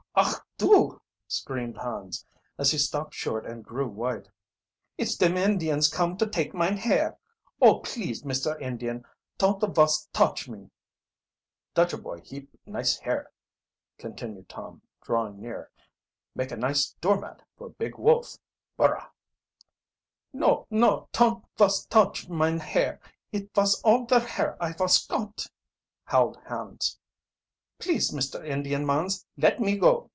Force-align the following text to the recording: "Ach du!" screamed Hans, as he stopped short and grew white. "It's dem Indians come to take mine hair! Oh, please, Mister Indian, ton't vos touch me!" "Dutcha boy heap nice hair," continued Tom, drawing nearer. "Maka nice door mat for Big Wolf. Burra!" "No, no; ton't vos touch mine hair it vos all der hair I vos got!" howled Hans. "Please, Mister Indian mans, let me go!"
"Ach 0.13 0.45
du!" 0.57 1.01
screamed 1.25 1.77
Hans, 1.77 2.25
as 2.57 2.69
he 2.69 2.77
stopped 2.77 3.13
short 3.13 3.45
and 3.45 3.63
grew 3.63 3.87
white. 3.87 4.29
"It's 4.97 5.15
dem 5.15 5.37
Indians 5.37 5.87
come 5.87 6.17
to 6.17 6.27
take 6.27 6.53
mine 6.53 6.75
hair! 6.75 7.17
Oh, 7.61 7.79
please, 7.79 8.25
Mister 8.25 8.59
Indian, 8.59 9.05
ton't 9.37 9.61
vos 9.73 10.05
touch 10.07 10.49
me!" 10.49 10.69
"Dutcha 11.73 11.97
boy 11.97 12.19
heap 12.19 12.51
nice 12.65 12.97
hair," 12.99 13.31
continued 13.97 14.49
Tom, 14.49 14.81
drawing 15.01 15.39
nearer. 15.39 15.71
"Maka 16.35 16.57
nice 16.57 16.91
door 16.99 17.17
mat 17.19 17.41
for 17.57 17.69
Big 17.69 17.97
Wolf. 17.97 18.37
Burra!" 18.75 19.09
"No, 20.33 20.67
no; 20.69 21.07
ton't 21.13 21.45
vos 21.57 21.85
touch 21.85 22.27
mine 22.29 22.59
hair 22.59 22.99
it 23.31 23.49
vos 23.55 23.81
all 23.83 24.03
der 24.05 24.19
hair 24.19 24.57
I 24.61 24.73
vos 24.73 25.07
got!" 25.07 25.47
howled 26.03 26.37
Hans. 26.45 26.97
"Please, 27.79 28.13
Mister 28.13 28.45
Indian 28.45 28.85
mans, 28.85 29.25
let 29.37 29.59
me 29.59 29.75
go!" 29.75 30.07